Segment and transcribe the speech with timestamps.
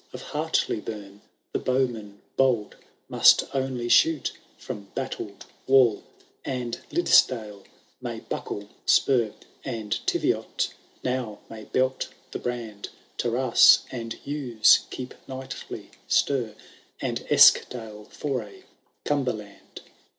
[0.13, 1.21] Of Hartley bum
[1.53, 2.75] the bowmen bold
[3.07, 6.03] Must only shoot from battled wall;
[6.43, 7.65] And liddesdale
[8.01, 9.31] may buckle spur.
[9.63, 12.87] And Teviot now may belt the biand.
[13.19, 16.55] Tares and Ewes keep nightly stir.
[16.99, 18.63] And Eskdale fomy
[19.05, 19.81] Cumberland.